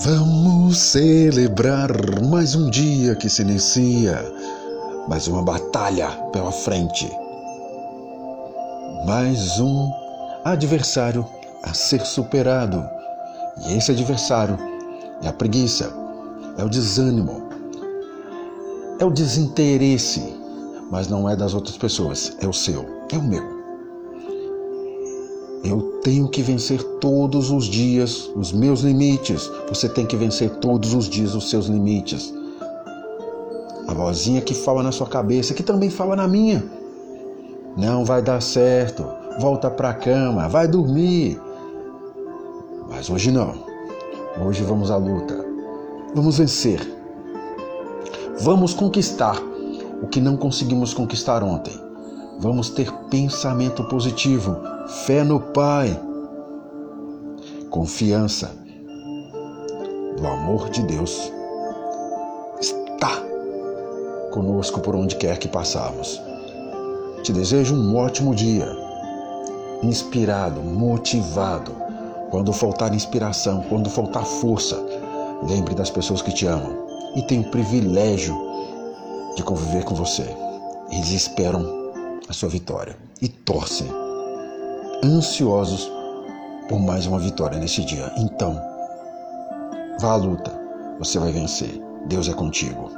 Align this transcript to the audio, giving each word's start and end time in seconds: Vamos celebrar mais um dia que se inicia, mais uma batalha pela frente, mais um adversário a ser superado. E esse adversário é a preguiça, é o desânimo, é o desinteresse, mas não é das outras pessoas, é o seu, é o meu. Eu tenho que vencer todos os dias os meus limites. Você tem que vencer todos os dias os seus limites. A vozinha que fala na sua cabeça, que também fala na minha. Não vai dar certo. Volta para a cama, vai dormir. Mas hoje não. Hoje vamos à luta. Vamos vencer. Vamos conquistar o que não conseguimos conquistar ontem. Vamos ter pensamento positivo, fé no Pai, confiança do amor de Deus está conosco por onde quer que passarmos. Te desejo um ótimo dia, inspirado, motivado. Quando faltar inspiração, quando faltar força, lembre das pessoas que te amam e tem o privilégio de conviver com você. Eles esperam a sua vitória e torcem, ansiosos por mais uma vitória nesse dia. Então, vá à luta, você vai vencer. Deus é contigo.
Vamos 0.00 0.76
celebrar 0.78 1.90
mais 2.28 2.54
um 2.54 2.68
dia 2.68 3.14
que 3.14 3.30
se 3.30 3.40
inicia, 3.40 4.22
mais 5.08 5.26
uma 5.26 5.42
batalha 5.42 6.10
pela 6.32 6.52
frente, 6.52 7.10
mais 9.06 9.58
um 9.58 9.90
adversário 10.44 11.26
a 11.62 11.72
ser 11.72 12.02
superado. 12.02 12.86
E 13.66 13.72
esse 13.72 13.90
adversário 13.90 14.58
é 15.22 15.28
a 15.28 15.32
preguiça, 15.32 15.90
é 16.58 16.64
o 16.64 16.68
desânimo, 16.68 17.48
é 18.98 19.04
o 19.04 19.10
desinteresse, 19.10 20.38
mas 20.90 21.08
não 21.08 21.26
é 21.26 21.34
das 21.34 21.54
outras 21.54 21.78
pessoas, 21.78 22.36
é 22.40 22.46
o 22.46 22.52
seu, 22.52 22.84
é 23.10 23.16
o 23.16 23.22
meu. 23.22 23.55
Eu 25.64 26.00
tenho 26.02 26.28
que 26.28 26.42
vencer 26.42 26.82
todos 27.00 27.50
os 27.50 27.64
dias 27.64 28.30
os 28.34 28.52
meus 28.52 28.80
limites. 28.80 29.50
Você 29.68 29.88
tem 29.88 30.06
que 30.06 30.16
vencer 30.16 30.50
todos 30.56 30.94
os 30.94 31.08
dias 31.08 31.34
os 31.34 31.50
seus 31.50 31.66
limites. 31.66 32.32
A 33.88 33.94
vozinha 33.94 34.40
que 34.40 34.54
fala 34.54 34.82
na 34.82 34.92
sua 34.92 35.06
cabeça, 35.06 35.54
que 35.54 35.62
também 35.62 35.90
fala 35.90 36.16
na 36.16 36.26
minha. 36.26 36.64
Não 37.76 38.04
vai 38.04 38.22
dar 38.22 38.40
certo. 38.40 39.06
Volta 39.38 39.70
para 39.70 39.90
a 39.90 39.94
cama, 39.94 40.48
vai 40.48 40.66
dormir. 40.66 41.40
Mas 42.88 43.10
hoje 43.10 43.30
não. 43.30 43.54
Hoje 44.44 44.62
vamos 44.62 44.90
à 44.90 44.96
luta. 44.96 45.44
Vamos 46.14 46.38
vencer. 46.38 46.80
Vamos 48.40 48.74
conquistar 48.74 49.36
o 50.02 50.06
que 50.06 50.20
não 50.20 50.36
conseguimos 50.36 50.94
conquistar 50.94 51.42
ontem. 51.42 51.85
Vamos 52.38 52.68
ter 52.68 52.92
pensamento 53.08 53.82
positivo, 53.84 54.56
fé 55.06 55.24
no 55.24 55.40
Pai, 55.40 55.98
confiança 57.70 58.50
do 60.18 60.26
amor 60.26 60.68
de 60.68 60.82
Deus 60.82 61.32
está 62.60 63.22
conosco 64.32 64.80
por 64.80 64.94
onde 64.94 65.16
quer 65.16 65.38
que 65.38 65.48
passarmos. 65.48 66.20
Te 67.22 67.32
desejo 67.32 67.74
um 67.74 67.96
ótimo 67.96 68.34
dia, 68.34 68.68
inspirado, 69.82 70.60
motivado. 70.60 71.72
Quando 72.30 72.52
faltar 72.52 72.92
inspiração, 72.92 73.64
quando 73.68 73.88
faltar 73.88 74.26
força, 74.26 74.78
lembre 75.48 75.74
das 75.74 75.88
pessoas 75.88 76.20
que 76.20 76.32
te 76.32 76.46
amam 76.46 76.86
e 77.14 77.22
tem 77.22 77.40
o 77.40 77.50
privilégio 77.50 78.36
de 79.36 79.42
conviver 79.42 79.84
com 79.84 79.94
você. 79.94 80.26
Eles 80.90 81.10
esperam 81.10 81.85
a 82.28 82.32
sua 82.32 82.48
vitória 82.48 82.96
e 83.20 83.28
torcem, 83.28 83.88
ansiosos 85.04 85.90
por 86.68 86.78
mais 86.80 87.06
uma 87.06 87.18
vitória 87.18 87.58
nesse 87.58 87.84
dia. 87.84 88.12
Então, 88.16 88.60
vá 90.00 90.12
à 90.12 90.16
luta, 90.16 90.52
você 90.98 91.18
vai 91.18 91.32
vencer. 91.32 91.80
Deus 92.06 92.28
é 92.28 92.32
contigo. 92.32 92.90